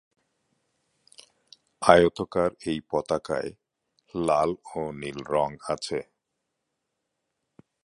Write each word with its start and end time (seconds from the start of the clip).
আয়তাকার 1.81 2.51
এই 2.67 2.79
পতাকায় 2.89 3.51
লা 4.15 4.41
ও 4.75 4.81
নীল 4.91 5.19
রঙ 5.29 5.51
আছে। 5.69 5.99